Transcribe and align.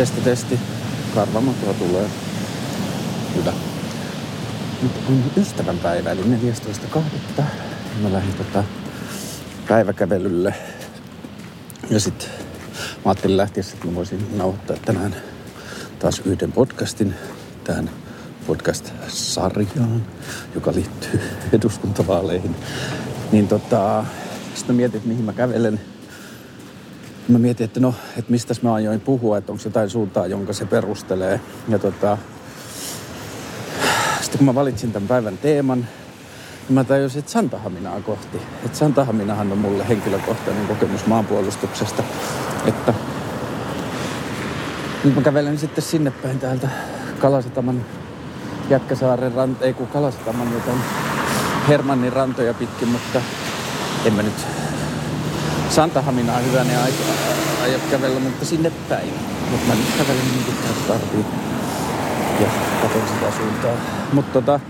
Testi, 0.00 0.20
testi. 0.20 0.58
Karvamotoa 1.14 1.74
tulee. 1.74 2.08
Hyvä. 3.36 3.52
Nyt 4.82 4.92
on 5.08 5.24
ystävänpäivä, 5.36 6.10
eli 6.10 6.20
14.2. 6.20 7.42
Mä 8.02 8.12
lähdin 8.12 8.34
tota 8.34 8.64
päiväkävelylle. 9.68 10.54
Ja 11.90 12.00
sitten 12.00 12.28
mä 12.96 13.02
ajattelin 13.04 13.36
lähteä, 13.36 13.64
että 13.74 13.86
mä 13.86 13.94
voisin 13.94 14.36
nauhoittaa 14.36 14.76
tänään 14.84 15.16
taas 15.98 16.22
yhden 16.24 16.52
podcastin 16.52 17.14
tähän 17.64 17.90
podcast-sarjaan, 18.46 20.06
joka 20.54 20.72
liittyy 20.74 21.20
eduskuntavaaleihin. 21.58 22.56
Niin 23.32 23.48
tota, 23.48 24.04
sitten 24.54 24.76
mietin, 24.76 25.02
mihin 25.04 25.24
mä 25.24 25.32
kävelen. 25.32 25.80
Mä 27.28 27.38
mietin, 27.38 27.64
että 27.64 27.80
no, 27.80 27.94
että 28.16 28.30
mistä 28.30 28.54
mä 28.62 28.74
ajoin 28.74 29.00
puhua, 29.00 29.38
että 29.38 29.52
onko 29.52 29.62
jotain 29.64 29.90
suuntaa, 29.90 30.26
jonka 30.26 30.52
se 30.52 30.64
perustelee. 30.64 31.40
Ja 31.68 31.78
tota, 31.78 32.18
sitten 34.20 34.38
kun 34.38 34.46
mä 34.46 34.54
valitsin 34.54 34.92
tämän 34.92 35.08
päivän 35.08 35.38
teeman, 35.38 35.78
niin 35.78 36.74
mä 36.74 36.84
tajusin, 36.84 37.18
että 37.18 37.32
Santahaminaa 37.32 38.00
kohti. 38.00 38.38
Että 38.64 38.78
Santahaminahan 38.78 39.52
on 39.52 39.58
mulle 39.58 39.88
henkilökohtainen 39.88 40.66
kokemus 40.66 41.06
maanpuolustuksesta. 41.06 42.02
Että 42.66 42.94
nyt 45.04 45.14
mä 45.14 45.22
kävelen 45.22 45.58
sitten 45.58 45.84
sinne 45.84 46.10
päin 46.10 46.38
täältä 46.38 46.68
Kalasataman 47.18 47.84
Jätkäsaaren 48.70 49.32
ranta, 49.32 49.64
ei 49.64 49.74
kun 49.74 49.86
Kalasataman, 49.86 50.52
joten 50.52 50.74
Hermannin 51.68 52.12
rantoja 52.12 52.54
pitkin, 52.54 52.88
mutta 52.88 53.22
en 54.04 54.14
mä 54.14 54.22
nyt 54.22 54.59
Santahaminaa 55.70 56.38
hyvänä 56.38 56.82
aika 56.82 57.02
aja 57.64 57.78
kävellä, 57.90 58.20
mutta 58.20 58.44
sinne 58.44 58.72
päin. 58.88 59.14
Mutta 59.50 59.66
mä 59.66 59.74
nyt 59.74 59.86
kävelen 59.98 60.24
niin 60.32 60.44
kuin 60.44 60.56
tarvii 60.88 61.24
ja 62.40 62.48
katson 62.82 63.02
sitä 63.08 63.36
suuntaa. 63.36 63.72
Mutta 64.12 64.32
tota, 64.32 64.60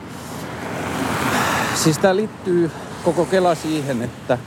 siis 1.74 1.98
tää 1.98 2.16
liittyy 2.16 2.70
koko 3.04 3.24
Kela 3.24 3.54
siihen, 3.54 4.02
että 4.02 4.38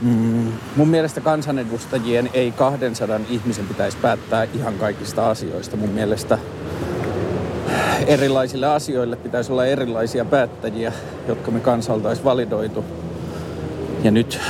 mm, 0.00 0.52
mun 0.76 0.88
mielestä 0.88 1.20
kansanedustajien 1.20 2.30
ei 2.34 2.52
200 2.52 3.20
ihmisen 3.30 3.66
pitäisi 3.66 3.96
päättää 3.96 4.46
ihan 4.54 4.74
kaikista 4.74 5.30
asioista. 5.30 5.76
Mun 5.76 5.90
mielestä 5.90 6.38
erilaisille 8.06 8.66
asioille 8.66 9.16
pitäisi 9.16 9.52
olla 9.52 9.66
erilaisia 9.66 10.24
päättäjiä, 10.24 10.92
jotka 11.28 11.50
me 11.50 11.60
kansalta 11.60 12.08
olisi 12.08 12.24
validoitu. 12.24 12.84
Ja 14.04 14.10
nyt 14.10 14.40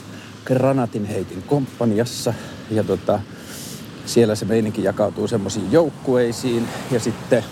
granatinheitin 0.44 1.42
komppaniassa. 1.42 2.34
Ja 2.70 2.84
tota, 2.84 3.20
siellä 4.06 4.34
se 4.34 4.44
meininki 4.44 4.82
jakautuu 4.82 5.28
semmoisiin 5.28 5.72
joukkueisiin. 5.72 6.68
Ja 6.90 7.00
sitten 7.00 7.44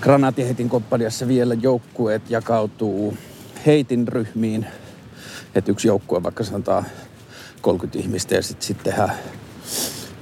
granaatinheitin 0.00 0.68
komppaniassa 0.68 1.28
vielä 1.28 1.54
joukkueet 1.54 2.30
jakautuu 2.30 3.16
heitin 3.66 4.08
ryhmiin. 4.08 4.66
Että 5.54 5.72
yksi 5.72 5.88
joukkue 5.88 6.22
vaikka 6.22 6.44
sanotaan 6.44 6.86
30 7.60 7.98
ihmistä 7.98 8.34
ja 8.34 8.42
sitten 8.42 8.66
sit 8.66 8.82
tehdään 8.82 9.12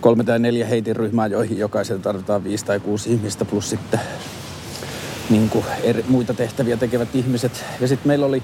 kolme 0.01 0.25
tai 0.25 0.39
neljä 0.39 0.67
heitin 0.67 0.97
ryhmää, 0.97 1.27
joihin 1.27 1.59
jokaisen 1.59 2.03
tarvitaan 2.03 2.45
viisi 2.45 2.65
tai 2.65 2.81
kuusi 2.81 3.13
ihmistä 3.13 3.45
plus 3.45 3.71
sitten 3.71 4.01
niin 5.31 5.49
kuin 5.49 5.65
eri, 5.83 6.05
muita 6.09 6.35
tehtäviä 6.35 6.77
tekevät 6.77 7.15
ihmiset. 7.15 7.65
Ja 7.81 7.89
sitten 7.89 8.09
meillä 8.09 8.27
oli 8.27 8.43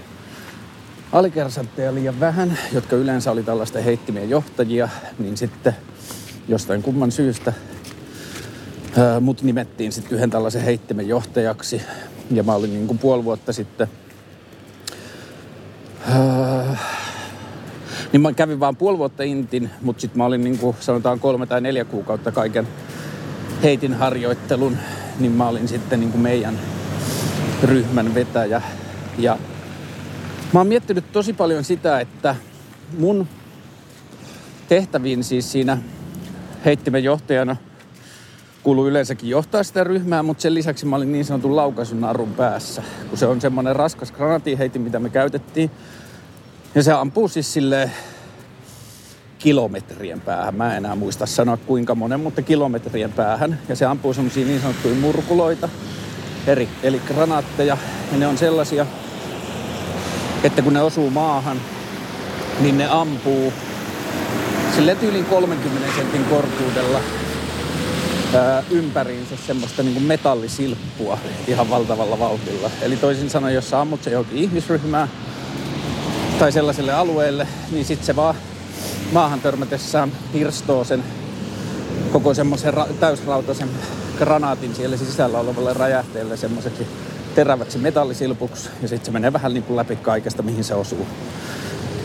alikersantteja 1.13 1.95
liian 1.95 2.21
vähän, 2.21 2.59
jotka 2.73 2.97
yleensä 2.97 3.31
oli 3.31 3.43
tällaisten 3.43 3.85
heittimien 3.85 4.31
johtajia, 4.31 4.89
niin 5.19 5.37
sitten 5.37 5.77
jostain 6.49 6.83
kumman 6.83 7.13
syystä 7.13 7.53
ää, 8.97 9.21
mut 9.21 9.43
nimettiin 9.43 9.93
sitten 9.93 10.17
yhden 10.17 10.31
tällaisen 10.31 10.63
heittimen 10.63 11.09
johtajaksi. 11.09 11.83
Ja 12.31 12.43
mä 12.43 12.55
olin 12.55 12.71
niin 12.71 12.87
kuin 12.87 12.99
puoli 12.99 13.25
vuotta 13.25 13.53
sitten 13.53 13.89
ää, 16.09 16.77
niin 18.13 18.21
mä 18.21 18.33
kävin 18.33 18.61
vaan 18.61 18.77
puoli 18.77 18.99
vuotta 18.99 19.23
intin, 19.23 19.71
mutta 19.83 20.01
sitten 20.01 20.19
mä 20.19 20.25
olin 20.25 20.45
niin 20.45 20.59
kuin 20.59 20.77
sanotaan 20.81 21.21
kolme 21.21 21.47
tai 21.47 21.61
neljä 21.61 21.85
kuukautta 21.85 22.33
kaiken 22.33 22.69
heitin 23.63 23.95
harjoittelun, 23.95 24.77
niin 25.21 25.33
mä 25.33 25.49
olin 25.49 25.69
sitten 25.69 26.01
niin 26.01 26.11
kuin 26.11 26.23
meidän 26.23 26.59
ryhmän 27.63 28.15
vetäjä. 28.15 28.63
Ja 29.19 29.39
mä 30.53 30.61
oon 30.61 30.67
miettinyt 30.67 31.13
tosi 31.13 31.33
paljon 31.33 31.65
sitä, 31.65 32.01
että 32.01 32.37
mun 32.99 33.29
tehtäviin 34.69 35.25
siis 35.25 35.53
siinä 35.53 35.79
heittimen 36.65 37.05
johtajana 37.05 37.57
kuuluu 38.63 38.89
yleensäkin 38.89 39.31
johtaa 39.31 39.63
sitä 39.63 39.85
ryhmää, 39.85 40.23
mutta 40.23 40.43
sen 40.43 40.55
lisäksi 40.55 40.87
mä 40.87 40.97
olin 40.97 41.13
niin 41.13 41.25
sanotun 41.25 41.57
laukaisun 41.57 42.01
narun 42.01 42.35
päässä, 42.35 42.83
kun 43.09 43.19
se 43.19 43.27
on 43.27 43.41
semmoinen 43.41 43.77
raskas 43.77 44.13
granatiiheitin, 44.13 44.83
mitä 44.83 44.99
me 44.99 45.11
käytettiin. 45.11 45.71
Ja 46.75 46.83
se 46.83 46.93
ampuu 46.93 47.29
siis 47.29 47.53
sille 47.53 47.91
kilometrien 49.39 50.21
päähän. 50.21 50.55
Mä 50.55 50.71
en 50.71 50.77
enää 50.77 50.95
muista 50.95 51.27
sanoa 51.27 51.57
kuinka 51.57 51.95
monen, 51.95 52.21
mutta 52.21 52.43
kilometrien 52.43 53.13
päähän. 53.13 53.59
Ja 53.69 53.77
se 53.77 53.87
ampuu 53.87 54.15
semmoisia 54.15 54.47
niin 54.47 54.61
sanottuja 54.61 54.95
murkuloita, 54.95 55.69
eri, 56.47 56.69
eli 56.83 57.01
granaatteja. 57.07 57.79
Ja 58.13 58.19
ne 58.19 58.27
on 58.27 58.39
sellaisia, 58.39 58.87
että 60.45 60.63
kun 60.63 60.73
ne 60.73 60.83
osuu 60.83 61.11
maahan, 61.11 61.61
niin 62.61 62.79
ne 62.79 62.87
ampuu 62.91 63.53
sille 64.75 64.95
tyylin 64.95 65.25
30 65.25 65.89
sentin 65.97 66.25
korkuudella 66.25 67.01
ää, 68.35 68.63
ympäriinsä 68.71 69.37
semmoista 69.47 69.83
niin 69.83 70.03
metallisilppua 70.03 71.19
ihan 71.49 71.71
valtavalla 71.71 72.19
vauhdilla. 72.19 72.71
Eli 72.83 72.97
toisin 72.97 73.31
sanoen, 73.31 73.55
jos 73.55 73.71
sä 73.71 73.81
ammut 73.81 74.03
se 74.03 74.11
johonkin 74.11 74.39
ihmisryhmää 74.39 75.09
tai 76.39 76.53
sellaiselle 76.53 76.93
alueelle, 76.93 77.49
niin 77.71 77.85
sitten 77.85 78.07
se 78.07 78.17
vaan 78.17 78.35
maahan 79.13 79.41
törmätessään 79.41 80.13
hirstoo 80.35 80.85
sen 80.85 81.05
koko 82.13 82.35
semmoisen 82.35 82.75
ra- 82.75 82.93
täysrautaisen 83.01 83.69
granaatin 84.19 84.75
siellä 84.75 84.97
sisällä 84.97 85.39
olevalle 85.39 85.75
räjähteelle 85.75 86.37
semmoiseksi 86.37 86.87
teräväksi 87.35 87.79
metallisilpuksi 87.79 88.69
ja 88.83 88.89
sitten 88.89 89.07
se 89.07 89.13
menee 89.13 89.33
vähän 89.33 89.55
niin 89.55 89.63
kuin 89.63 89.77
läpi 89.77 89.97
kaikesta, 89.97 90.43
mihin 90.43 90.65
se 90.65 90.75
osuu. 90.75 91.07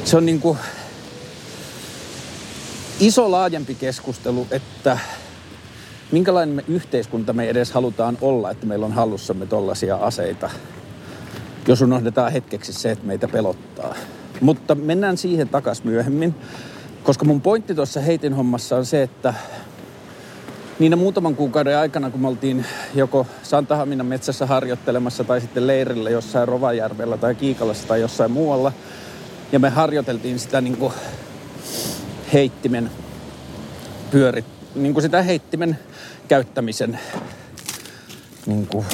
Se 0.06 0.18
on 0.18 0.26
niin 0.26 0.40
kuin 0.40 0.58
iso 3.00 3.32
laajempi 3.32 3.76
keskustelu, 3.76 4.48
että 4.52 4.98
minkälainen 6.12 6.56
me 6.56 6.64
yhteiskunta 6.68 7.34
me 7.34 7.50
edes 7.50 7.72
halutaan 7.72 8.18
olla, 8.22 8.52
että 8.52 8.66
meillä 8.66 8.86
on 8.86 8.92
hallussamme 8.92 9.46
tollaisia 9.46 9.96
aseita, 9.96 10.50
jos 11.68 11.82
unohdetaan 11.82 12.32
hetkeksi 12.32 12.74
se, 12.74 12.92
että 12.92 13.06
meitä 13.06 13.28
pelottaa. 13.28 13.96
Mutta 14.42 14.76
mennään 14.76 15.18
siihen 15.18 15.50
takas 15.50 15.84
myöhemmin, 15.84 16.36
koska 17.04 17.26
mun 17.26 17.42
pointti 17.42 17.76
tuossa 17.76 18.00
heitin 18.00 18.34
hommassa 18.34 18.76
on 18.76 18.86
se, 18.86 19.04
että 19.04 19.34
Niinä 20.80 20.96
muutaman 20.96 21.36
kuukauden 21.36 21.78
aikana, 21.78 22.10
kun 22.10 22.22
me 22.22 22.28
oltiin 22.28 22.66
joko 22.96 23.28
Santahaminan 23.44 24.06
metsässä 24.06 24.46
harjoittelemassa 24.46 25.24
tai 25.24 25.42
sitten 25.42 25.68
leirillä 25.68 26.10
jossain 26.10 26.48
Rovajärvellä 26.48 27.18
tai 27.18 27.36
Kiikalassa 27.36 27.88
tai 27.88 28.02
jossain 28.02 28.32
muualla, 28.32 28.72
ja 29.52 29.60
me 29.60 29.70
harjoiteltiin 29.70 30.40
sitä 30.40 30.62
niin 30.62 30.78
kuin 30.78 30.94
heittimen 32.34 32.92
pyörit, 34.12 34.46
niin 34.76 34.94
kuin 34.94 35.02
sitä 35.02 35.22
heittimen 35.22 35.80
käyttämisen 36.28 37.00
niin 38.46 38.68
kuin 38.68 38.86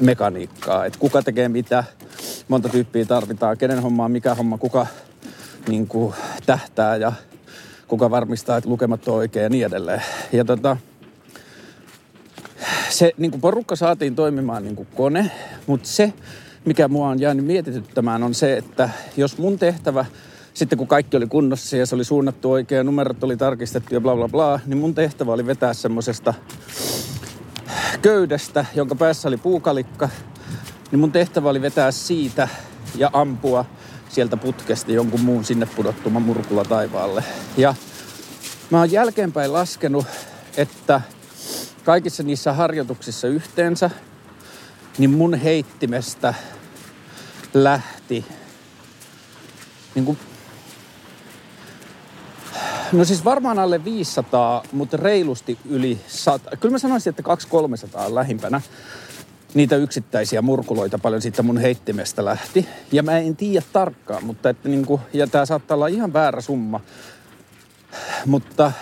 mekaniikkaa. 0.00 0.84
Että 0.84 0.98
kuka 0.98 1.22
tekee 1.22 1.48
mitä, 1.48 1.84
monta 2.48 2.68
tyyppiä 2.68 3.04
tarvitaan, 3.04 3.58
kenen 3.58 3.82
hommaa, 3.82 4.08
mikä 4.08 4.34
homma, 4.34 4.58
kuka 4.58 4.86
niin 5.68 5.86
kuin 5.86 6.14
tähtää 6.46 6.96
ja 6.96 7.12
kuka 7.88 8.10
varmistaa, 8.10 8.56
että 8.56 8.70
lukemat 8.70 9.08
on 9.08 9.14
oikein 9.14 9.42
ja 9.42 9.48
niin 9.48 9.66
edelleen. 9.66 10.02
Ja 10.32 10.44
tota, 10.44 10.76
se 12.90 13.12
niin 13.16 13.30
kuin 13.30 13.40
porukka 13.40 13.76
saatiin 13.76 14.14
toimimaan 14.14 14.64
niin 14.64 14.76
kuin 14.76 14.88
kone, 14.94 15.30
mutta 15.66 15.88
se, 15.88 16.12
mikä 16.64 16.88
mua 16.88 17.08
on 17.08 17.20
jäänyt 17.20 17.44
mietityttämään, 17.44 18.22
on 18.22 18.34
se, 18.34 18.56
että 18.56 18.90
jos 19.16 19.38
mun 19.38 19.58
tehtävä, 19.58 20.04
sitten 20.54 20.78
kun 20.78 20.88
kaikki 20.88 21.16
oli 21.16 21.26
kunnossa 21.26 21.76
ja 21.76 21.86
se 21.86 21.94
oli 21.94 22.04
suunnattu 22.04 22.50
oikein, 22.50 22.86
numerot 22.86 23.24
oli 23.24 23.36
tarkistettu 23.36 23.94
ja 23.94 24.00
bla 24.00 24.16
bla 24.16 24.28
bla, 24.28 24.60
niin 24.66 24.78
mun 24.78 24.94
tehtävä 24.94 25.32
oli 25.32 25.46
vetää 25.46 25.74
semmoisesta 25.74 26.34
köydestä, 28.02 28.64
jonka 28.74 28.94
päässä 28.94 29.28
oli 29.28 29.36
puukalikka, 29.36 30.08
niin 30.90 31.00
mun 31.00 31.12
tehtävä 31.12 31.48
oli 31.48 31.62
vetää 31.62 31.90
siitä 31.90 32.48
ja 32.96 33.10
ampua 33.12 33.64
sieltä 34.08 34.36
putkesta 34.36 34.92
jonkun 34.92 35.20
muun 35.20 35.44
sinne 35.44 35.66
pudottuma 35.66 36.20
murkulla 36.20 36.64
taivaalle. 36.64 37.24
Ja 37.56 37.74
mä 38.70 38.78
oon 38.78 38.92
jälkeenpäin 38.92 39.52
laskenut, 39.52 40.06
että 40.56 41.00
kaikissa 41.84 42.22
niissä 42.22 42.52
harjoituksissa 42.52 43.28
yhteensä, 43.28 43.90
niin 44.98 45.10
mun 45.10 45.34
heittimestä 45.34 46.34
lähti 47.54 48.24
niin 49.94 50.04
kuin, 50.04 50.18
no 52.92 53.04
siis 53.04 53.24
varmaan 53.24 53.58
alle 53.58 53.84
500, 53.84 54.62
mutta 54.72 54.96
reilusti 54.96 55.58
yli 55.70 56.00
100. 56.06 56.56
Kyllä 56.56 56.72
mä 56.72 56.78
sanoisin, 56.78 57.10
että 57.10 57.22
200-300 57.96 58.00
on 58.06 58.14
lähimpänä 58.14 58.60
niitä 59.54 59.76
yksittäisiä 59.76 60.42
murkuloita 60.42 60.98
paljon 60.98 61.22
siitä 61.22 61.42
mun 61.42 61.58
heittimestä 61.58 62.24
lähti. 62.24 62.68
Ja 62.92 63.02
mä 63.02 63.18
en 63.18 63.36
tiedä 63.36 63.66
tarkkaan, 63.72 64.24
mutta 64.24 64.50
että 64.50 64.68
niin 64.68 64.86
kuin, 64.86 65.00
ja 65.12 65.26
tää 65.26 65.46
saattaa 65.46 65.74
olla 65.74 65.86
ihan 65.86 66.12
väärä 66.12 66.40
summa. 66.40 66.80
Mutta 68.26 68.72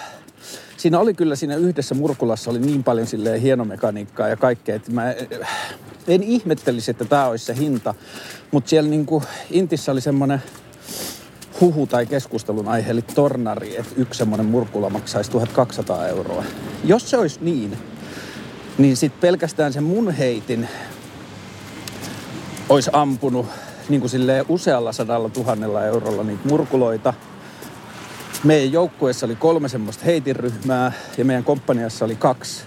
siinä 0.77 0.99
oli 0.99 1.15
kyllä 1.15 1.37
siinä 1.37 1.57
yhdessä 1.57 1.95
murkulassa 1.95 2.51
oli 2.51 2.59
niin 2.59 2.85
paljon 2.85 3.07
silleen 3.07 3.41
hienomekaniikkaa 3.41 4.29
ja 4.29 4.37
kaikkea, 4.37 4.75
että 4.75 4.93
mä 4.93 5.15
en 6.09 6.23
ihmettelisi, 6.23 6.91
että 6.91 7.05
tämä 7.05 7.27
olisi 7.27 7.45
se 7.45 7.57
hinta. 7.57 7.95
Mutta 8.51 8.71
siellä 8.71 8.91
niin 8.91 9.07
kuin 9.07 9.25
Intissä 9.51 9.93
oli 9.93 10.01
semmoinen 10.01 10.43
huhu 11.61 11.87
tai 11.87 12.07
keskustelun 12.07 12.69
aihe, 12.69 12.91
eli 12.91 13.03
tornari, 13.03 13.77
että 13.77 13.93
yksi 13.97 14.19
semmoinen 14.19 14.47
murkula 14.47 14.91
maksaisi 14.91 15.31
1200 15.31 16.09
euroa. 16.09 16.45
Jos 16.85 17.11
se 17.11 17.17
olisi 17.17 17.39
niin, 17.43 17.79
niin 18.79 18.97
sitten 18.97 19.21
pelkästään 19.21 19.73
se 19.73 19.81
mun 19.81 20.11
heitin 20.11 20.69
olisi 22.69 22.91
ampunut 22.93 23.47
niin 23.89 24.01
kuin 24.01 24.11
usealla 24.49 24.93
sadalla 24.93 25.29
tuhannella 25.29 25.85
eurolla 25.85 26.23
niitä 26.23 26.49
murkuloita. 26.49 27.15
Meidän 28.45 28.73
joukkueessa 28.73 29.27
oli 29.27 29.37
kolme 29.37 29.69
semmoista 29.69 30.05
heitinryhmää 30.05 30.93
ja 31.19 31.25
meidän 31.25 31.45
komppaniassa 31.45 32.05
oli 32.05 32.17
kaksi 32.17 32.65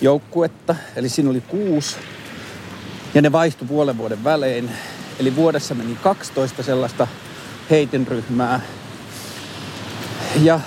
joukkuetta. 0.00 0.76
Eli 0.96 1.08
siinä 1.08 1.30
oli 1.30 1.40
kuusi 1.40 1.96
ja 3.14 3.22
ne 3.22 3.32
vaihtui 3.32 3.68
puolen 3.68 3.98
vuoden 3.98 4.24
välein. 4.24 4.70
Eli 5.18 5.36
vuodessa 5.36 5.74
meni 5.74 5.96
12 6.02 6.62
sellaista 6.62 7.06
heitinryhmää. 7.70 8.60
Ja 10.42 10.60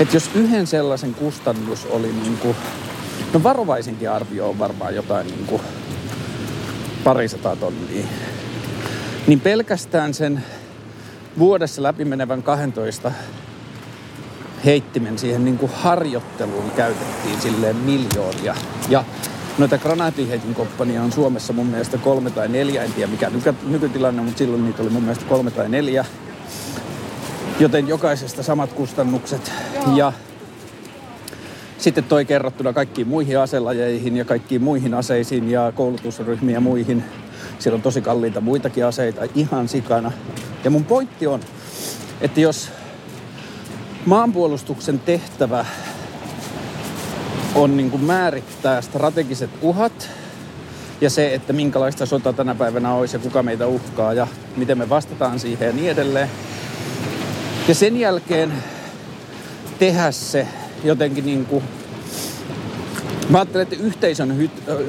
että 0.00 0.16
jos 0.16 0.30
yhden 0.34 0.66
sellaisen 0.66 1.14
kustannus 1.14 1.86
oli 1.90 2.12
niin 2.12 2.38
kuin, 2.38 2.56
no 3.32 3.42
varovaisinkin 3.42 4.10
arvio 4.10 4.48
on 4.48 4.58
varmaan 4.58 4.94
jotain 4.94 5.26
niin 5.26 5.46
kuin 5.46 5.62
parisataa 7.04 7.56
tonnia, 7.56 8.06
niin 9.26 9.40
pelkästään 9.40 10.14
sen 10.14 10.44
vuodessa 11.38 11.82
läpimenevän 11.82 12.42
12 12.42 13.12
heittimen 14.64 15.18
siihen 15.18 15.44
niin 15.44 15.58
kuin 15.58 15.72
harjoitteluun 15.74 16.70
käytettiin 16.70 17.40
silleen 17.40 17.76
miljoonia. 17.76 18.54
Ja 18.88 19.04
noita 19.58 19.78
granaatiheitin 19.78 20.54
komppania 20.54 21.02
on 21.02 21.12
Suomessa 21.12 21.52
mun 21.52 21.66
mielestä 21.66 21.98
kolme 21.98 22.30
tai 22.30 22.48
neljä, 22.48 22.82
en 22.82 22.92
tiedä 22.92 23.10
mikä 23.10 23.30
nyky- 23.30 23.54
nykytilanne, 23.66 24.22
mutta 24.22 24.38
silloin 24.38 24.64
niitä 24.64 24.82
oli 24.82 24.90
mun 24.90 25.02
mielestä 25.02 25.24
kolme 25.24 25.50
tai 25.50 25.68
neljä. 25.68 26.04
Joten 27.60 27.88
jokaisesta 27.88 28.42
samat 28.42 28.72
kustannukset. 28.72 29.52
Joo. 29.86 29.96
Ja 29.96 30.12
sitten 31.78 32.04
toi 32.04 32.24
kerrottuna 32.24 32.72
kaikkiin 32.72 33.08
muihin 33.08 33.38
aselajeihin 33.38 34.16
ja 34.16 34.24
kaikkiin 34.24 34.62
muihin 34.62 34.94
aseisiin 34.94 35.50
ja 35.50 35.72
koulutusryhmiin 35.74 36.54
ja 36.54 36.60
muihin. 36.60 37.04
Siellä 37.58 37.76
on 37.76 37.82
tosi 37.82 38.00
kalliita 38.00 38.40
muitakin 38.40 38.86
aseita 38.86 39.20
ihan 39.34 39.68
sikana. 39.68 40.12
Ja 40.64 40.70
mun 40.70 40.84
pointti 40.84 41.26
on, 41.26 41.40
että 42.20 42.40
jos 42.40 42.70
maanpuolustuksen 44.06 44.98
tehtävä 44.98 45.66
on 47.54 47.76
niin 47.76 47.90
kuin 47.90 48.04
määrittää 48.04 48.80
strategiset 48.80 49.50
uhat 49.62 50.10
ja 51.00 51.10
se, 51.10 51.34
että 51.34 51.52
minkälaista 51.52 52.06
sota 52.06 52.32
tänä 52.32 52.54
päivänä 52.54 52.94
olisi 52.94 53.16
ja 53.16 53.20
kuka 53.20 53.42
meitä 53.42 53.66
uhkaa 53.66 54.12
ja 54.12 54.26
miten 54.56 54.78
me 54.78 54.88
vastataan 54.88 55.40
siihen 55.40 55.66
ja 55.66 55.72
niin 55.72 55.90
edelleen. 55.90 56.30
Ja 57.68 57.74
sen 57.74 57.96
jälkeen 57.96 58.52
tehdä 59.78 60.10
se 60.10 60.46
jotenkin 60.84 61.26
niin 61.26 61.46
kuin 61.46 61.64
Mä 63.28 63.38
ajattelen, 63.38 63.62
että 63.62 63.84
yhteisön 63.84 64.38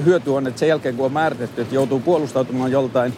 hyöty 0.06 0.30
on, 0.30 0.48
että 0.48 0.60
sen 0.60 0.70
jälkeen 0.70 0.96
kun 0.96 1.06
on 1.06 1.12
määritetty, 1.12 1.62
että 1.62 1.76
joutuu 1.76 2.00
puolustautumaan 2.00 2.72
joltain, 2.72 3.14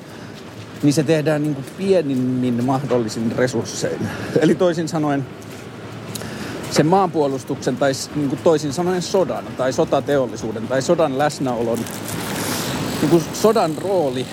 niin 0.84 0.94
se 0.94 1.04
tehdään 1.04 1.44
niin 1.44 1.56
kuin 1.56 1.66
pienimmin 1.78 2.64
mahdollisin 2.66 3.32
resurssein. 3.32 4.10
Eli 4.40 4.56
toisin 4.56 4.88
sanoen, 4.88 5.26
sen 6.72 6.86
maanpuolustuksen 6.86 7.78
tai 7.78 7.92
niin 8.16 8.30
kuin 8.30 8.40
toisin 8.44 8.74
sanoen 8.74 9.02
sodan 9.02 9.46
tai 9.58 9.74
sotateollisuuden 9.74 10.68
tai 10.68 10.82
sodan 10.82 11.18
läsnäolon, 11.18 11.80
niin 13.02 13.10
kuin 13.10 13.24
sodan 13.34 13.72
rooli 13.78 14.26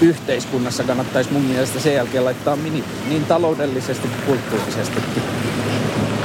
yhteiskunnassa 0.00 0.84
kannattaisi 0.84 1.32
mun 1.32 1.42
mielestä 1.42 1.80
sen 1.80 1.94
jälkeen 1.94 2.24
laittaa 2.24 2.56
mini, 2.56 2.84
niin 3.08 3.24
taloudellisesti 3.24 4.08
kuin 4.08 4.22
kulttuurisestikin. 4.26 5.22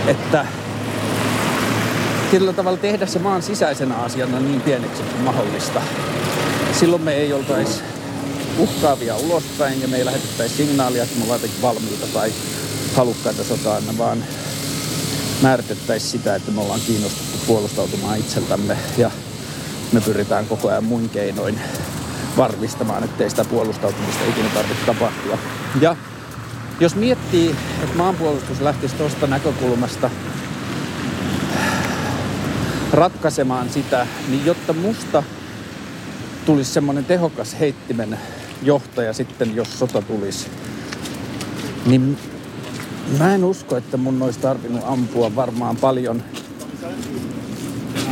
Että 0.07 0.45
sillä 2.31 2.53
tavalla 2.53 2.77
tehdä 2.77 3.05
se 3.05 3.19
maan 3.19 3.41
sisäisenä 3.41 3.95
asiana 3.95 4.39
niin 4.39 4.61
pieneksi 4.61 5.03
kuin 5.03 5.23
mahdollista. 5.23 5.81
Silloin 6.79 7.01
me 7.01 7.13
ei 7.13 7.33
oltaisi 7.33 7.81
uhkaavia 8.57 9.15
ulospäin 9.15 9.81
ja 9.81 9.87
me 9.87 9.97
ei 9.97 10.05
lähetettäisi 10.05 10.55
signaalia, 10.55 11.03
että 11.03 11.17
me 11.17 11.23
ollaan 11.23 11.41
valmiita 11.61 12.07
tai 12.13 12.33
halukkaita 12.95 13.43
sotaan, 13.43 13.83
vaan 13.97 14.23
määritettäisiin 15.41 16.11
sitä, 16.11 16.35
että 16.35 16.51
me 16.51 16.61
ollaan 16.61 16.81
kiinnostuttu 16.87 17.37
puolustautumaan 17.47 18.19
itseltämme 18.19 18.77
ja 18.97 19.11
me 19.91 20.01
pyritään 20.01 20.45
koko 20.45 20.69
ajan 20.69 20.83
muin 20.83 21.09
keinoin 21.09 21.59
varmistamaan, 22.37 23.03
ettei 23.03 23.29
sitä 23.29 23.45
puolustautumista 23.45 24.23
ikinä 24.29 24.49
tarvitse 24.53 24.85
tapahtua. 24.85 25.37
Ja 25.81 25.95
jos 26.79 26.95
miettii, 26.95 27.55
että 27.83 27.97
maanpuolustus 27.97 28.61
lähtisi 28.61 28.95
tuosta 28.95 29.27
näkökulmasta 29.27 30.09
ratkaisemaan 32.91 33.69
sitä, 33.69 34.07
niin 34.27 34.45
jotta 34.45 34.73
musta 34.73 35.23
tulisi 36.45 36.73
semmoinen 36.73 37.05
tehokas 37.05 37.59
heittimen 37.59 38.19
johtaja 38.61 39.13
sitten, 39.13 39.55
jos 39.55 39.79
sota 39.79 40.01
tulisi, 40.01 40.47
niin 41.85 42.17
Mä 43.19 43.35
en 43.35 43.43
usko, 43.43 43.77
että 43.77 43.97
mun 43.97 44.21
olisi 44.21 44.39
tarvinnut 44.39 44.83
ampua 44.85 45.35
varmaan 45.35 45.77
paljon 45.77 46.23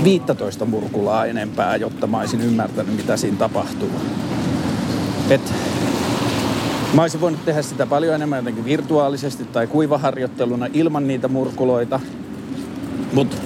15 0.03 0.65
murkulaa 0.65 1.25
enempää, 1.25 1.75
jotta 1.75 2.07
mä 2.07 2.19
olisin 2.19 2.41
ymmärtänyt, 2.41 2.95
mitä 2.95 3.17
siinä 3.17 3.37
tapahtuu. 3.37 3.89
Et 5.29 5.53
mä 6.93 7.01
olisin 7.01 7.21
voinut 7.21 7.45
tehdä 7.45 7.61
sitä 7.61 7.85
paljon 7.85 8.15
enemmän 8.15 8.39
jotenkin 8.39 8.65
virtuaalisesti 8.65 9.43
tai 9.43 9.67
kuivaharjoitteluna 9.67 10.67
ilman 10.73 11.07
niitä 11.07 11.27
murkuloita. 11.27 11.99
Mutta 13.13 13.37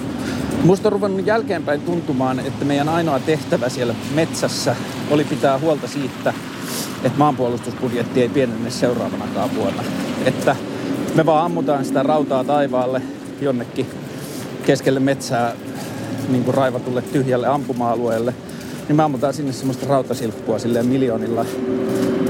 musta 0.64 0.88
on 0.88 0.92
ruvennut 0.92 1.26
jälkeenpäin 1.26 1.80
tuntumaan, 1.80 2.40
että 2.40 2.64
meidän 2.64 2.88
ainoa 2.88 3.20
tehtävä 3.20 3.68
siellä 3.68 3.94
metsässä 4.14 4.76
oli 5.10 5.24
pitää 5.24 5.58
huolta 5.58 5.88
siitä, 5.88 6.34
että 7.04 7.18
maanpuolustusbudjetti 7.18 8.22
ei 8.22 8.28
pienenne 8.28 8.70
seuraavanakaan 8.70 9.54
vuonna. 9.54 9.82
Että 10.24 10.56
me 11.14 11.26
vaan 11.26 11.44
ammutaan 11.44 11.84
sitä 11.84 12.02
rautaa 12.02 12.44
taivaalle 12.44 13.02
jonnekin 13.40 13.86
keskelle 14.66 15.00
metsää 15.00 15.52
niin 16.28 16.44
kuin 16.44 16.54
raivatulle 16.54 17.02
tyhjälle 17.02 17.46
ampuma-alueelle, 17.46 18.34
niin 18.88 18.96
me 18.96 19.02
ammutaan 19.02 19.34
sinne 19.34 19.52
semmoista 19.52 19.86
rautasilppua 19.86 20.58
silleen 20.58 20.86
miljoonilla, 20.86 21.46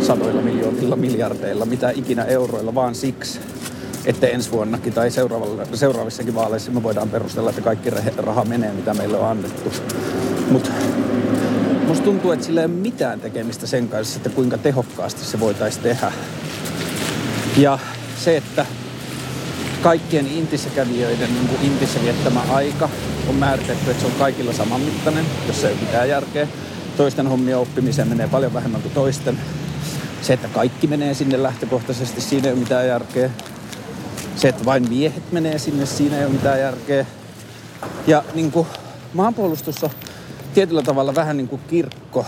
sadoilla 0.01 0.43
miljoonilla, 0.43 0.97
miljardeilla, 0.97 1.67
mitä 1.67 1.91
ikinä 1.91 2.25
euroilla, 2.25 2.75
vaan 2.75 2.95
siksi, 2.95 3.41
että 4.05 4.27
ensi 4.27 4.51
vuonnakin 4.51 4.93
tai 4.93 5.11
seuraavissakin 5.75 6.35
vaaleissa 6.35 6.71
me 6.71 6.83
voidaan 6.83 7.11
perustella, 7.11 7.51
että 7.51 7.63
kaikki 7.63 7.91
raha 8.17 8.45
menee, 8.45 8.73
mitä 8.73 8.95
meille 8.95 9.19
on 9.19 9.29
annettu. 9.29 9.73
Mutta 10.51 10.71
musta 11.87 12.05
tuntuu, 12.05 12.31
että 12.31 12.47
sillä 12.47 12.61
ei 12.61 12.67
ole 12.67 12.75
mitään 12.75 13.21
tekemistä 13.21 13.67
sen 13.67 13.89
kanssa, 13.89 14.17
että 14.17 14.31
kuinka 14.31 14.59
tehokkaasti 14.59 15.25
se 15.25 15.41
voitaisiin 15.41 15.83
tehdä. 15.83 16.13
Ja 17.57 17.79
se, 18.19 18.37
että 18.37 18.67
kaikkien 19.83 20.27
intissä 20.27 20.69
kävijöiden 20.75 21.29
niin 21.35 21.73
intissä 21.73 22.03
viettämä 22.03 22.41
aika 22.51 22.89
on 23.29 23.35
määritetty, 23.35 23.91
että 23.91 24.01
se 24.01 24.07
on 24.07 24.19
kaikilla 24.19 24.53
samanmittainen, 24.53 25.25
jos 25.47 25.65
ei 25.65 25.73
ole 25.73 25.81
mitään 25.81 26.09
järkeä. 26.09 26.49
Toisten 26.97 27.27
hommia 27.27 27.59
oppimiseen 27.59 28.09
menee 28.09 28.29
paljon 28.29 28.55
vähemmän 28.55 28.83
kuin 28.83 28.95
toisten. 28.95 29.39
Se, 30.23 30.33
että 30.33 30.49
kaikki 30.49 30.87
menee 30.87 31.15
sinne 31.15 31.43
lähtökohtaisesti, 31.43 32.21
siinä 32.21 32.49
ei 32.49 32.53
ole 32.53 32.61
mitään 32.61 32.87
järkeä. 32.87 33.31
Se, 34.37 34.49
että 34.49 34.65
vain 34.65 34.89
miehet 34.89 35.33
menee 35.33 35.59
sinne, 35.59 35.87
siinä 35.87 36.19
ei 36.19 36.25
ole 36.25 36.33
mitään 36.33 36.61
järkeä. 36.61 37.07
Ja 38.07 38.25
niin 38.35 38.53
kuin, 38.53 38.67
maanpuolustus 39.13 39.85
on 39.85 39.91
tietyllä 40.55 40.83
tavalla 40.83 41.15
vähän 41.15 41.37
niin 41.37 41.49
kuin 41.49 41.61
kirkko, 41.69 42.27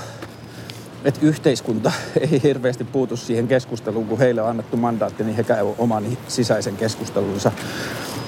että 1.04 1.20
yhteiskunta 1.26 1.92
ei 2.20 2.42
hirveästi 2.42 2.84
puutu 2.84 3.16
siihen 3.16 3.48
keskusteluun, 3.48 4.06
kun 4.06 4.18
heille 4.18 4.42
on 4.42 4.48
annettu 4.48 4.76
mandaatti, 4.76 5.24
niin 5.24 5.36
he 5.36 5.44
käyvät 5.44 5.74
oman 5.78 6.04
sisäisen 6.28 6.76
keskustelunsa 6.76 7.52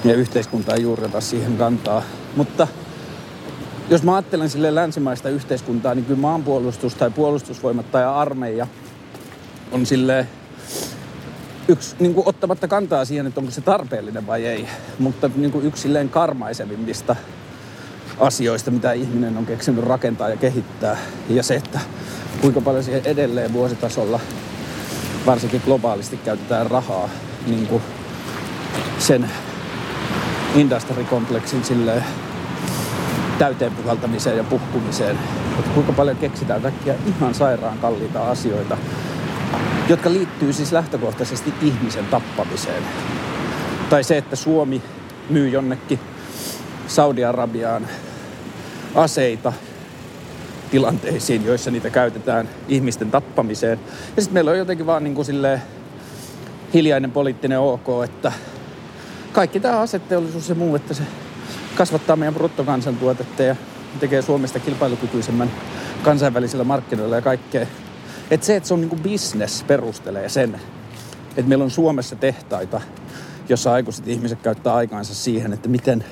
ja 0.03 0.13
yhteiskunta 0.13 0.73
ei 0.73 0.81
juuri 0.81 1.05
ota 1.05 1.21
siihen 1.21 1.57
kantaa. 1.57 2.03
Mutta 2.35 2.67
jos 3.89 4.03
mä 4.03 4.15
ajattelen 4.15 4.49
sille 4.49 4.75
länsimaista 4.75 5.29
yhteiskuntaa, 5.29 5.95
niin 5.95 6.05
kyllä 6.05 6.19
maanpuolustus 6.19 6.95
tai 6.95 7.11
puolustusvoimat 7.11 7.91
tai 7.91 8.05
armeija 8.05 8.67
on 9.71 9.85
sille 9.85 10.27
yksi, 11.67 11.95
niin 11.99 12.13
kuin 12.13 12.27
ottamatta 12.27 12.67
kantaa 12.67 13.05
siihen, 13.05 13.27
että 13.27 13.39
onko 13.39 13.51
se 13.51 13.61
tarpeellinen 13.61 14.27
vai 14.27 14.45
ei, 14.45 14.67
mutta 14.99 15.29
niin 15.35 15.51
kuin 15.51 15.65
yksi 15.65 15.81
silleen 15.81 16.09
karmaisevimmista 16.09 17.15
asioista, 18.21 18.71
mitä 18.71 18.93
ihminen 18.93 19.37
on 19.37 19.45
keksinyt 19.45 19.83
rakentaa 19.83 20.29
ja 20.29 20.37
kehittää. 20.37 20.97
Ja 21.29 21.43
se, 21.43 21.55
että 21.55 21.79
kuinka 22.41 22.61
paljon 22.61 22.83
siihen 22.83 23.05
edelleen 23.05 23.53
vuositasolla, 23.53 24.19
varsinkin 25.25 25.61
globaalisti, 25.65 26.17
käytetään 26.17 26.71
rahaa 26.71 27.09
niin 27.47 27.67
kuin 27.67 27.81
sen 28.99 29.29
industrikompleksin 30.55 31.63
silleen 31.63 32.03
täyteen 33.39 33.75
puhaltamiseen 33.75 34.37
ja 34.37 34.43
puhkumiseen. 34.43 35.17
Että 35.59 35.71
kuinka 35.73 35.93
paljon 35.93 36.17
keksitään 36.17 36.61
kaikkia 36.61 36.93
ihan 37.05 37.33
sairaan 37.33 37.77
kalliita 37.77 38.29
asioita, 38.29 38.77
jotka 39.89 40.13
liittyy 40.13 40.53
siis 40.53 40.71
lähtökohtaisesti 40.71 41.53
ihmisen 41.61 42.05
tappamiseen. 42.05 42.83
Tai 43.89 44.03
se, 44.03 44.17
että 44.17 44.35
Suomi 44.35 44.81
myy 45.29 45.49
jonnekin 45.49 45.99
Saudi-Arabiaan 46.87 47.87
aseita 48.95 49.53
tilanteisiin, 50.71 51.45
joissa 51.45 51.71
niitä 51.71 51.89
käytetään 51.89 52.49
ihmisten 52.67 53.11
tappamiseen. 53.11 53.79
Ja 54.15 54.21
sitten 54.21 54.33
meillä 54.33 54.51
on 54.51 54.57
jotenkin 54.57 54.85
vaan 54.85 55.03
niin 55.03 55.15
kuin 55.15 55.27
hiljainen 56.73 57.11
poliittinen 57.11 57.59
OK, 57.59 57.87
että 58.03 58.31
kaikki 59.31 59.59
tämä 59.59 59.79
asetteollisuus 59.79 60.49
ja 60.49 60.55
muu, 60.55 60.75
että 60.75 60.93
se 60.93 61.03
kasvattaa 61.75 62.15
meidän 62.15 62.33
bruttokansantuotetta 62.33 63.43
ja 63.43 63.55
tekee 63.99 64.21
Suomesta 64.21 64.59
kilpailukykyisemmän 64.59 65.51
kansainvälisillä 66.03 66.63
markkinoilla 66.63 67.15
ja 67.15 67.21
kaikkea. 67.21 67.67
Että 68.31 68.45
se, 68.45 68.55
että 68.55 68.67
se 68.67 68.73
on 68.73 68.81
niin 68.81 69.03
business 69.03 69.63
perustelee 69.63 70.29
sen, 70.29 70.61
että 71.29 71.49
meillä 71.49 71.63
on 71.63 71.71
Suomessa 71.71 72.15
tehtaita, 72.15 72.81
jossa 73.49 73.73
aikuiset 73.73 74.07
ihmiset 74.07 74.41
käyttää 74.41 74.73
aikaansa 74.73 75.15
siihen, 75.15 75.53
että 75.53 75.69
miten 75.69 76.05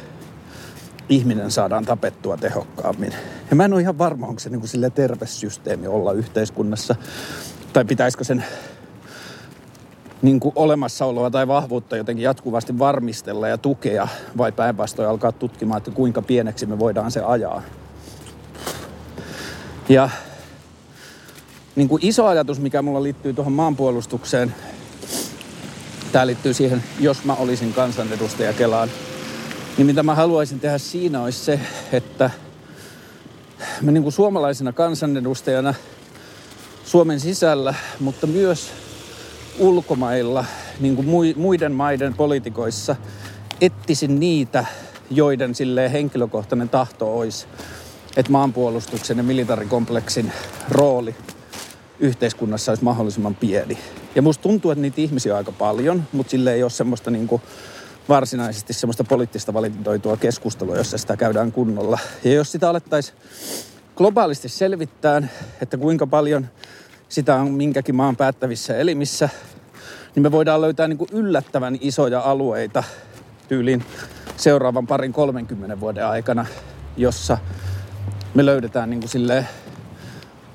ihminen 1.10 1.51
saadaan 1.51 1.86
tapettua 1.86 2.38
tehokkaammin. 2.38 3.13
Ja 3.50 3.56
mä 3.56 3.66
en 3.66 3.74
ole 3.74 3.82
ihan 3.82 3.98
varma, 3.98 4.28
onko 4.28 4.39
se 4.39 4.50
niin 4.50 4.60
kuin 4.60 4.92
terve 4.92 5.28
systeemi 5.28 5.88
olla 5.88 6.12
yhteiskunnassa. 6.12 6.96
Tai 7.74 7.86
pitäisikö 7.86 8.24
sen 8.24 8.44
niin 10.22 10.39
kuin 10.39 10.54
olemassaoloa 10.56 11.32
tai 11.32 11.48
vahvuutta 11.48 11.98
jotenkin 11.98 12.24
jatkuvasti 12.24 12.80
varmistella 12.80 13.48
ja 13.48 13.58
tukea, 13.58 14.08
vai 14.38 14.51
päinvastoin 14.51 15.10
alkaa 15.10 15.32
tutkimaan, 15.32 15.78
että 15.78 15.92
kuinka 15.92 16.22
pieneksi 16.22 16.66
me 16.66 16.80
voidaan 16.80 17.12
se 17.12 17.22
ajaa. 17.22 17.62
Ja 19.89 20.10
niin 21.75 21.89
kuin 21.89 22.06
iso 22.06 22.25
ajatus, 22.25 22.60
mikä 22.60 22.82
mulla 22.82 23.04
liittyy 23.04 23.34
tuohon 23.34 23.54
maanpuolustukseen, 23.54 24.56
tämä 26.12 26.28
liittyy 26.28 26.54
siihen, 26.54 26.84
jos 27.00 27.24
mä 27.24 27.34
olisin 27.34 27.74
kansanedustaja 27.74 28.54
Kelaan, 28.54 28.89
niin 29.80 29.86
mitä 29.86 30.04
mä 30.04 30.16
haluaisin 30.16 30.60
tehdä 30.60 30.78
siinä 30.78 31.24
olisi 31.24 31.40
se, 31.40 31.60
että 31.92 32.30
me 33.82 33.92
niin 33.92 34.04
kuin 34.04 34.14
suomalaisena 34.14 34.74
kansanedustajana 34.74 35.74
Suomen 36.86 37.20
sisällä, 37.20 37.74
mutta 38.00 38.28
myös 38.28 38.72
ulkomailla, 39.60 40.46
niin 40.80 40.96
kuin 40.96 41.36
muiden 41.38 41.72
maiden 41.72 42.14
politikoissa, 42.14 42.96
ettisin 43.62 44.20
niitä, 44.20 44.66
joiden 45.12 45.56
sille 45.56 45.92
henkilökohtainen 45.92 46.70
tahto 46.70 47.18
olisi, 47.18 47.48
että 48.18 48.32
maanpuolustuksen 48.32 49.18
ja 49.18 49.24
militarikompleksin 49.24 50.32
rooli 50.70 51.16
yhteiskunnassa 52.00 52.72
olisi 52.72 52.84
mahdollisimman 52.84 53.36
pieni. 53.36 53.78
Ja 54.16 54.22
musta 54.22 54.42
tuntuu, 54.42 54.72
että 54.72 54.82
niitä 54.82 55.02
ihmisiä 55.02 55.34
on 55.34 55.38
aika 55.38 55.52
paljon, 55.52 56.04
mutta 56.12 56.32
sille 56.32 56.54
ei 56.54 56.64
ole 56.64 56.72
semmoista 56.72 57.12
niin 57.12 57.28
kuin 57.28 57.42
varsinaisesti 58.10 58.74
semmoista 58.74 59.04
poliittista 59.04 59.54
valintoitua 59.54 60.18
keskustelua, 60.18 60.78
jossa 60.78 60.98
sitä 60.98 61.18
käydään 61.18 61.51
kunnolla. 61.51 62.00
Ja 62.24 62.34
jos 62.34 62.51
sitä 62.51 62.70
alettaisiin 62.70 63.18
globaalisti 63.96 64.50
selvittää, 64.50 65.28
että 65.62 65.78
kuinka 65.78 66.08
paljon 66.08 66.48
sitä 67.10 67.36
on 67.36 67.51
minkäkin 67.51 67.96
maan 67.96 68.16
päättävissä 68.16 68.78
elimissä, 68.78 69.30
niin 70.16 70.24
me 70.24 70.32
voidaan 70.32 70.62
löytää 70.62 70.88
niin 70.88 70.98
kuin 70.98 71.10
yllättävän 71.13 71.78
isoja 71.82 72.20
alueita 72.20 72.84
tyyliin 73.48 73.86
seuraavan 74.38 74.88
parin 74.88 75.13
30 75.13 75.80
vuoden 75.80 76.06
aikana, 76.06 76.46
jossa 76.98 77.38
me 78.34 78.46
löydetään 78.46 78.89
niin 78.89 79.00
kuin 79.00 79.10
silleen 79.10 79.48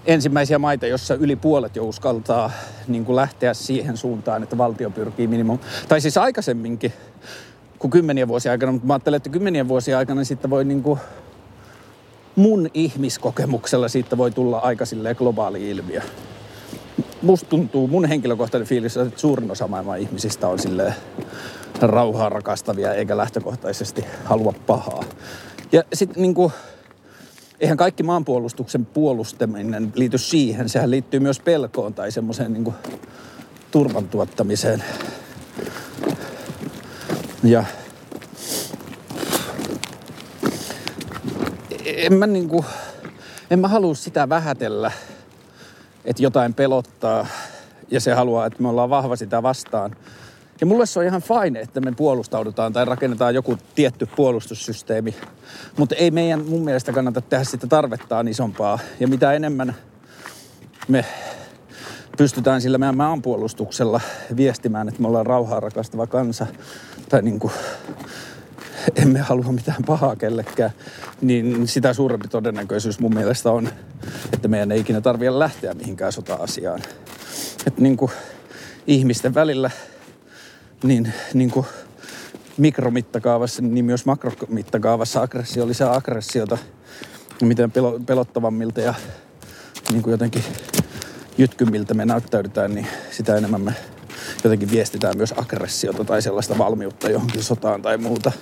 ensimmäisiä 0.07 0.59
maita, 0.59 0.87
jossa 0.87 1.15
yli 1.15 1.37
puolet 1.37 1.77
jo 1.77 1.85
uskaltaa 1.85 2.51
niin 2.89 3.05
kuin 3.05 3.17
lähteä 3.17 3.55
siihen 3.55 3.97
suuntaan, 3.97 4.43
että 4.43 4.59
valtio 4.59 4.91
pyrkii 4.91 5.27
minimum. 5.27 5.59
Tai 5.89 6.01
siis 6.01 6.19
aikaisemminkin 6.19 6.93
kuin 7.79 7.91
kymmenien 7.91 8.29
vuosien 8.29 8.51
aikana, 8.51 8.73
mutta 8.73 8.87
mä 8.87 8.95
ajattelen, 8.95 9.17
että 9.17 9.31
kymmenien 9.31 9.69
vuosien 9.69 9.99
aikana 9.99 10.25
sitten 10.25 10.51
voi 10.51 10.65
niin 10.65 10.83
kuin 10.83 11.01
mun 12.37 12.69
ihmiskokemuksella 12.75 13.89
siitä 13.89 14.19
voi 14.19 14.31
tulla 14.31 14.59
aika 14.59 14.85
globaali 15.19 15.71
ilmiö. 15.71 16.01
Musta 17.23 17.47
tuntuu, 17.47 17.89
mun 17.89 18.05
henkilökohtainen 18.05 18.69
fiilis, 18.69 18.97
että 18.97 19.21
suurin 19.21 19.51
osa 19.51 19.69
maailman 19.69 19.99
ihmisistä 19.99 20.49
on 20.49 20.59
sille 20.59 20.95
rauhaa 21.81 22.29
rakastavia 22.29 22.95
eikä 22.95 23.17
lähtökohtaisesti 23.17 24.05
halua 24.25 24.55
pahaa. 24.67 25.05
Ja 25.73 25.83
sitten 25.93 26.23
niin 26.23 26.35
kuin, 26.35 26.53
eihän 27.61 27.77
kaikki 27.77 28.03
maanpuolustuksen 28.03 28.87
puolustaminen 28.87 29.93
liity 29.95 30.19
siihen. 30.19 30.69
Sehän 30.69 30.91
liittyy 30.91 31.21
myös 31.21 31.41
pelkoon 31.41 31.95
tai 31.95 32.13
semmoiseen 32.13 32.53
niin 32.53 32.75
turvan 33.71 34.09
tuottamiseen. 34.09 34.85
Ja 37.43 37.65
en 41.85 42.15
mä 42.15 42.27
niin 42.27 42.49
kuin, 42.49 42.65
en 43.51 43.59
mä 43.59 43.69
halua 43.69 43.95
sitä 43.95 44.29
vähätellä, 44.29 44.93
että 46.05 46.23
jotain 46.23 46.55
pelottaa 46.55 47.27
ja 47.91 48.01
se 48.01 48.13
haluaa, 48.13 48.47
että 48.47 48.63
me 48.63 48.69
ollaan 48.69 48.91
vahva 48.91 49.17
sitä 49.17 49.43
vastaan. 49.43 49.97
Ja 50.61 50.67
mulle 50.67 50.87
se 50.87 50.99
on 50.99 51.05
ihan 51.05 51.23
fine, 51.23 51.61
että 51.61 51.81
me 51.81 51.93
puolustaudutaan 51.93 52.73
tai 52.73 52.85
rakennetaan 52.85 53.35
joku 53.35 53.59
tietty 53.75 54.07
puolustussysteemi. 54.17 55.15
Mutta 55.77 55.95
ei 55.95 56.11
meidän 56.11 56.45
mun 56.49 56.65
mielestä 56.65 56.93
kannata 56.93 57.21
tehdä 57.21 57.45
sitä 57.45 57.67
tarvettaan 57.67 58.29
isompaa. 58.29 58.79
Ja 59.01 59.09
mitä 59.09 59.33
enemmän 59.33 59.75
me 60.89 61.05
pystytään 62.17 62.61
sillä 62.61 62.79
meidän 62.79 62.97
maanpuolustuksella 62.97 64.01
viestimään, 64.37 64.89
että 64.89 65.03
me 65.03 65.09
ollaan 65.09 65.27
rauhaa 65.27 65.61
rakastava 65.61 66.07
kansa. 66.07 66.47
Tai 67.09 67.23
niin 67.23 67.39
kuin, 67.39 67.53
emme 68.97 69.19
halua 69.19 69.53
mitään 69.53 69.85
pahaa 69.87 70.17
kellekään, 70.17 70.71
niin 71.21 71.69
sitä 71.69 71.93
suurempi 71.93 72.29
todennäköisyys 72.29 73.01
mun 73.01 73.15
mielestä 73.15 73.51
on, 73.51 73.69
että 74.33 74.49
meidän 74.49 74.73
ei 74.73 74.81
ikinä 74.81 75.01
tarvitse 75.01 75.39
lähteä 75.39 75.75
mihinkään 75.75 76.13
sota-asiaan. 76.13 76.81
Että 77.67 77.83
niin 77.83 77.97
kuin 77.97 78.11
ihmisten 78.87 79.35
välillä 79.35 79.71
niin, 80.83 81.13
niin 81.35 81.51
kuin 81.51 81.67
mikromittakaavassa, 82.57 83.63
niin 83.63 83.85
myös 83.85 84.07
makromittakaavassa 84.07 85.23
aggressio 85.23 85.67
lisää 85.69 85.95
aggressiota. 85.95 86.59
Miten 87.43 87.73
pelottavammilta 88.07 88.81
ja 88.81 88.95
niin 89.91 90.03
kuin 90.03 90.13
jotenkin 90.13 90.45
jytkymiltä 91.39 91.95
me 91.95 92.05
näyttäydytään, 92.05 92.75
niin 92.75 92.87
sitä 93.11 93.37
enemmän 93.37 93.61
me 93.61 93.75
jotenkin 94.45 94.71
viestitään 94.71 95.17
myös 95.17 95.35
aggressiota 95.37 96.05
tai 96.05 96.23
sellaista 96.23 96.59
valmiutta 96.59 97.11
johonkin 97.11 97.43
sotaan 97.43 97.83
tai 97.83 97.99
muuta. 97.99 98.33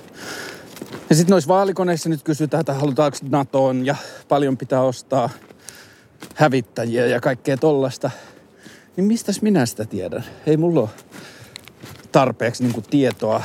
Ja 1.09 1.15
sitten 1.15 1.31
noissa 1.31 1.47
vaalikoneissa 1.47 2.09
nyt 2.09 2.23
kysytään, 2.23 2.61
että 2.61 2.73
halutaanko 2.73 3.17
NATOon 3.29 3.85
ja 3.85 3.95
paljon 4.27 4.57
pitää 4.57 4.81
ostaa 4.81 5.29
hävittäjiä 6.35 7.05
ja 7.05 7.21
kaikkea 7.21 7.57
tollasta. 7.57 8.11
Niin 8.95 9.05
mistäs 9.05 9.41
minä 9.41 9.65
sitä 9.65 9.85
tiedän? 9.85 10.25
Ei 10.45 10.57
mulla 10.57 10.79
ole 10.79 10.89
tarpeeksi 12.13 12.63
niin 12.63 12.73
kuin 12.73 12.85
tietoa. 12.89 13.43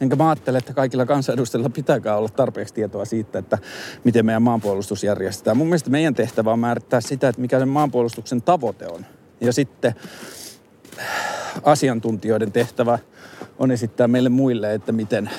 Enkä 0.00 0.16
mä 0.16 0.28
ajattele, 0.28 0.58
että 0.58 0.74
kaikilla 0.74 1.06
kansanedustajilla 1.06 1.70
pitääkään 1.70 2.18
olla 2.18 2.28
tarpeeksi 2.28 2.74
tietoa 2.74 3.04
siitä, 3.04 3.38
että 3.38 3.58
miten 4.04 4.26
meidän 4.26 4.42
maanpuolustus 4.42 5.04
järjestetään. 5.04 5.56
Mun 5.56 5.66
mielestä 5.66 5.90
meidän 5.90 6.14
tehtävä 6.14 6.52
on 6.52 6.58
määrittää 6.58 7.00
sitä, 7.00 7.28
että 7.28 7.40
mikä 7.40 7.58
se 7.58 7.64
maanpuolustuksen 7.64 8.42
tavoite 8.42 8.86
on. 8.86 9.06
Ja 9.40 9.52
sitten 9.52 9.94
asiantuntijoiden 11.62 12.52
tehtävä 12.52 12.98
on 13.58 13.70
esittää 13.70 14.08
meille 14.08 14.28
muille, 14.28 14.74
että 14.74 14.92
miten 14.92 15.30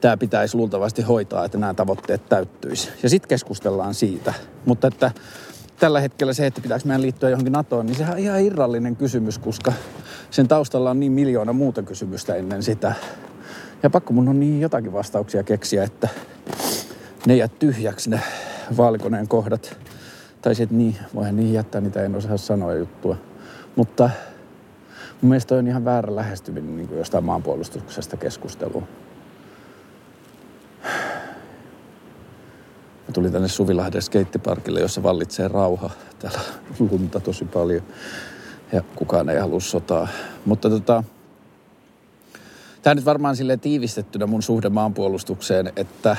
tämä 0.00 0.16
pitäisi 0.16 0.56
luultavasti 0.56 1.02
hoitaa, 1.02 1.44
että 1.44 1.58
nämä 1.58 1.74
tavoitteet 1.74 2.28
täyttyisi. 2.28 2.90
Ja 3.02 3.08
sitten 3.08 3.28
keskustellaan 3.28 3.94
siitä. 3.94 4.34
Mutta 4.64 4.88
että 4.88 5.10
tällä 5.82 6.00
hetkellä 6.00 6.32
se, 6.32 6.46
että 6.46 6.60
pitääkö 6.60 6.84
meidän 6.86 7.02
liittyä 7.02 7.30
johonkin 7.30 7.52
NATOon, 7.52 7.86
niin 7.86 7.96
sehän 7.96 8.12
on 8.12 8.18
ihan 8.18 8.40
irrallinen 8.40 8.96
kysymys, 8.96 9.38
koska 9.38 9.72
sen 10.30 10.48
taustalla 10.48 10.90
on 10.90 11.00
niin 11.00 11.12
miljoona 11.12 11.52
muuta 11.52 11.82
kysymystä 11.82 12.34
ennen 12.34 12.62
sitä. 12.62 12.94
Ja 13.82 13.90
pakko 13.90 14.12
mun 14.12 14.28
on 14.28 14.40
niin 14.40 14.60
jotakin 14.60 14.92
vastauksia 14.92 15.42
keksiä, 15.42 15.84
että 15.84 16.08
ne 17.26 17.36
jää 17.36 17.48
tyhjäksi 17.48 18.10
ne 18.10 18.20
vaalikoneen 18.76 19.28
kohdat. 19.28 19.76
Tai 20.42 20.54
sitten 20.54 20.78
niin, 20.78 20.96
voihan 21.14 21.36
niihin 21.36 21.54
jättää, 21.54 21.80
niitä 21.80 22.02
en 22.02 22.14
osaa 22.14 22.36
sanoa 22.36 22.74
juttua. 22.74 23.16
Mutta 23.76 24.10
mun 25.20 25.28
mielestä 25.28 25.54
on 25.54 25.68
ihan 25.68 25.84
väärä 25.84 26.16
lähestyminen 26.16 26.76
niin 26.76 26.98
jostain 26.98 27.24
maanpuolustuksesta 27.24 28.16
keskusteluun. 28.16 28.88
Mä 33.12 33.14
tulin 33.14 33.32
tänne 33.32 33.48
Suvilahden 33.48 34.02
skeittiparkille, 34.02 34.80
jossa 34.80 35.02
vallitsee 35.02 35.48
rauha. 35.48 35.90
Täällä 36.18 36.40
lunta 36.78 37.20
tosi 37.20 37.44
paljon 37.44 37.82
ja 38.72 38.82
kukaan 38.96 39.28
ei 39.28 39.38
halua 39.38 39.60
sotaa. 39.60 40.08
Mutta 40.44 40.70
tota, 40.70 41.04
tämä 42.82 42.94
nyt 42.94 43.04
varmaan 43.04 43.36
sille 43.36 43.56
tiivistettynä 43.56 44.26
mun 44.26 44.42
suhde 44.42 44.68
maanpuolustukseen, 44.68 45.72
että 45.76 46.16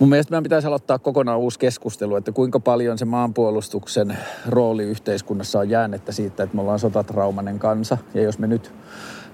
mun 0.00 0.08
mielestä 0.08 0.30
meidän 0.30 0.42
pitäisi 0.42 0.66
aloittaa 0.66 0.98
kokonaan 0.98 1.38
uusi 1.38 1.58
keskustelu, 1.58 2.16
että 2.16 2.32
kuinka 2.32 2.60
paljon 2.60 2.98
se 2.98 3.04
maanpuolustuksen 3.04 4.18
rooli 4.48 4.82
yhteiskunnassa 4.82 5.58
on 5.58 5.70
jäännettä 5.70 6.12
siitä, 6.12 6.42
että 6.42 6.56
me 6.56 6.62
ollaan 6.62 6.78
sotatraumainen 6.78 7.58
kansa. 7.58 7.98
Ja 8.14 8.22
jos 8.22 8.38
me 8.38 8.46
nyt 8.46 8.72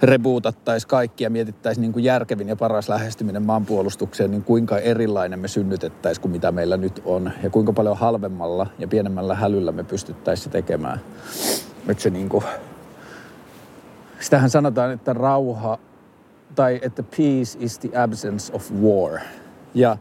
rebuutattaisiin 0.02 0.88
kaikki 0.88 1.25
ja 1.25 1.30
mietittäisiin 1.30 1.82
niin 1.82 1.92
kuin 1.92 2.04
järkevin 2.04 2.49
ja 2.49 2.56
paras 2.56 2.88
lähestyminen 2.88 3.42
maanpuolustukseen, 3.42 4.30
niin 4.30 4.44
kuinka 4.44 4.78
erilainen 4.78 5.38
me 5.38 5.49
synnytettäisiin 5.49 6.23
kuin 6.23 6.32
mitä 6.32 6.52
meillä 6.52 6.76
nyt 6.76 7.02
on. 7.04 7.32
Ja 7.42 7.50
kuinka 7.50 7.73
paljon 7.73 7.96
halvemmalla 7.96 8.66
ja 8.78 8.88
pienemmällä 8.88 9.35
hälyllä 9.35 9.73
me 9.73 9.85
pystyttäisiin 9.85 10.44
se 10.44 10.50
tekemään. 10.50 11.00
Että 11.88 12.02
se 12.02 12.11
niin 12.11 12.28
kuin, 12.28 12.44
sitähän 14.20 14.50
sanotaan, 14.50 14.92
että 14.92 15.12
rauha 15.12 15.78
tai 16.54 16.78
että 16.82 17.02
peace 17.02 17.58
is 17.61 17.78
the 17.78 18.02
absence 18.02 18.52
of 18.52 18.73
war. 18.82 19.18
Ja 19.75 19.96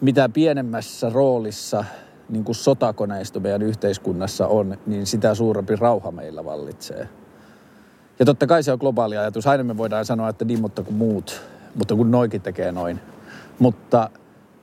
mitä 0.00 0.28
pienemmässä 0.28 1.10
roolissa 1.10 1.84
niin 2.28 2.44
kuin 2.44 2.56
sotakoneisto 2.56 3.40
meidän 3.40 3.62
yhteiskunnassa 3.62 4.46
on, 4.46 4.78
niin 4.86 5.06
sitä 5.06 5.34
suurempi 5.34 5.76
rauha 5.76 6.10
meillä 6.10 6.44
vallitsee. 6.44 7.08
Ja 8.18 8.26
totta 8.26 8.46
kai 8.46 8.62
se 8.62 8.72
on 8.72 8.78
globaali 8.78 9.16
ajatus. 9.16 9.46
Aina 9.46 9.64
me 9.64 9.76
voidaan 9.76 10.04
sanoa, 10.04 10.28
että 10.28 10.44
niin, 10.44 10.60
mutta 10.60 10.82
kuin 10.82 10.96
muut, 10.96 11.42
mutta 11.74 11.94
kun 11.94 12.10
noikin 12.10 12.42
tekee 12.42 12.72
noin. 12.72 13.00
Mutta 13.58 14.10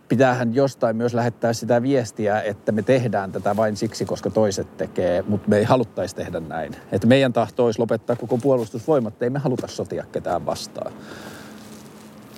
pitäähän 0.10 0.56
jostain 0.56 0.96
myös 0.96 1.14
lähettää 1.14 1.54
sitä 1.54 1.82
viestiä, 1.82 2.42
että 2.42 2.72
me 2.72 2.82
tehdään 2.82 3.32
tätä 3.32 3.56
vain 3.56 3.78
siksi, 3.78 4.06
koska 4.06 4.30
toiset 4.30 4.78
tekee, 4.78 5.24
mutta 5.28 5.50
me 5.50 5.58
ei 5.58 5.64
haluttaisi 5.64 6.16
tehdä 6.16 6.40
näin. 6.40 6.76
Että 6.92 7.08
meidän 7.08 7.34
tahto 7.34 7.66
olisi 7.66 7.80
lopettaa 7.80 8.16
koko 8.16 8.38
puolustusvoimat, 8.38 9.24
ei 9.24 9.30
me 9.30 9.40
haluta 9.40 9.68
sotia 9.68 10.06
ketään 10.12 10.46
vastaan. 10.46 10.94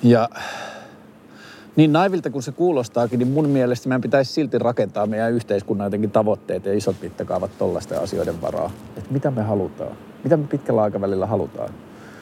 Ja 0.04 0.30
niin 1.76 1.94
naivilta 1.94 2.30
kuin 2.30 2.44
se 2.44 2.52
kuulostaakin, 2.52 3.20
niin 3.20 3.28
mun 3.28 3.50
mielestä 3.50 3.90
meidän 3.90 4.02
pitäisi 4.02 4.34
silti 4.34 4.60
rakentaa 4.60 5.08
meidän 5.08 5.32
yhteiskunnan 5.32 5.86
jotenkin 5.86 6.12
tavoitteet 6.12 6.66
ja 6.66 6.74
isot 6.74 6.96
mittakaavat 7.02 7.58
tollaisten 7.58 8.02
asioiden 8.02 8.42
varaa. 8.42 8.72
Että 8.98 9.14
mitä 9.14 9.32
me 9.32 9.42
halutaan, 9.42 9.98
mitä 10.24 10.38
me 10.38 10.48
pitkällä 10.48 10.82
aikavälillä 10.82 11.26
halutaan. 11.26 11.70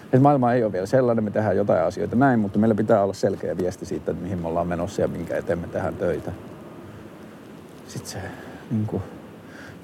Että 0.03 0.19
maailma 0.19 0.53
ei 0.53 0.63
ole 0.63 0.71
vielä 0.71 0.85
sellainen, 0.85 1.23
me 1.23 1.31
tehdään 1.31 1.57
jotain 1.57 1.83
asioita 1.83 2.15
näin, 2.15 2.39
mutta 2.39 2.59
meillä 2.59 2.75
pitää 2.75 3.03
olla 3.03 3.13
selkeä 3.13 3.57
viesti 3.57 3.85
siitä, 3.85 4.11
että 4.11 4.23
mihin 4.23 4.39
me 4.39 4.47
ollaan 4.47 4.67
menossa 4.67 5.01
ja 5.01 5.07
minkä 5.07 5.37
eteen 5.37 5.59
me 5.59 5.67
tehdään 5.67 5.95
töitä. 5.95 6.31
Sitten 7.87 8.11
se, 8.11 8.19
niin 8.71 8.85
kuin, 8.85 9.03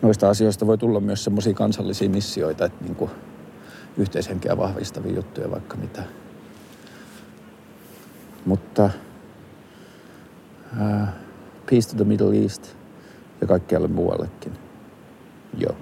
noista 0.02 0.30
asioista 0.30 0.68
voi 0.68 0.78
tulla 0.78 1.00
myös 1.00 1.24
semmoisia 1.24 1.54
kansallisia 1.54 2.10
missioita, 2.10 2.66
että 2.66 2.84
niin 2.84 2.96
kuin, 2.96 3.12
yhteishenkeä 3.98 4.58
vahvistavia 4.58 5.16
juttuja 5.16 5.52
vaikka 5.52 5.78
mitä. 5.78 6.04
Mutta 8.46 8.90
Peace 11.66 11.90
to 11.90 11.96
the 11.96 12.04
Middle 12.04 12.42
East 12.42 12.76
ja 13.42 13.48
kaikkialle 13.48 13.88
muuallekin. 13.88 14.54
Joo. 15.58 15.76